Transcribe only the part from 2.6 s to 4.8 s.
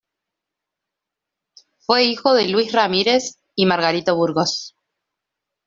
Ramírez y Margarita Burgos.